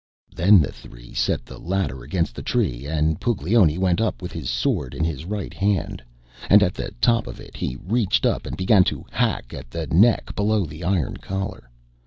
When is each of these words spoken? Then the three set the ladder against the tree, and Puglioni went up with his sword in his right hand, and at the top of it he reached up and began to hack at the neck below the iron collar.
Then 0.33 0.61
the 0.61 0.71
three 0.71 1.13
set 1.13 1.45
the 1.45 1.59
ladder 1.59 2.01
against 2.03 2.33
the 2.33 2.41
tree, 2.41 2.87
and 2.87 3.21
Puglioni 3.21 3.77
went 3.77 4.01
up 4.01 4.19
with 4.19 4.31
his 4.31 4.49
sword 4.49 4.95
in 4.95 5.03
his 5.03 5.25
right 5.25 5.53
hand, 5.53 6.01
and 6.49 6.63
at 6.63 6.73
the 6.73 6.89
top 7.01 7.27
of 7.27 7.39
it 7.39 7.55
he 7.55 7.77
reached 7.85 8.25
up 8.25 8.47
and 8.47 8.57
began 8.57 8.83
to 8.85 9.05
hack 9.11 9.53
at 9.53 9.69
the 9.69 9.85
neck 9.85 10.35
below 10.35 10.65
the 10.65 10.83
iron 10.83 11.17
collar. 11.17 11.69